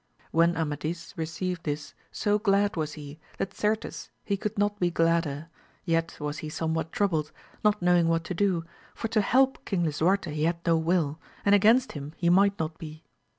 When 0.31 0.57
Amadis 0.57 1.13
received 1.15 1.63
this 1.63 1.93
so 2.11 2.39
glad 2.39 2.75
was 2.75 2.93
he, 2.93 3.19
that 3.37 3.55
cartes 3.55 4.09
he 4.23 4.35
could 4.35 4.57
not 4.57 4.79
be 4.79 4.89
gladder, 4.89 5.47
yet 5.85 6.17
was 6.19 6.39
he 6.39 6.49
somewhat 6.49 6.91
troubled, 6.91 7.31
not 7.63 7.83
knowing 7.83 8.07
what 8.07 8.23
to 8.23 8.33
do, 8.33 8.65
for 8.95 9.07
to 9.09 9.21
help 9.21 9.63
King 9.63 9.83
Lisuarte 9.83 10.31
he 10.31 10.45
had 10.45 10.57
no 10.65 10.75
will, 10.75 11.19
and 11.45 11.53
against 11.53 11.91
him 11.91 12.13
he 12.17 12.31
might 12.31 12.57
not 12.57 12.79
be. 12.79 13.03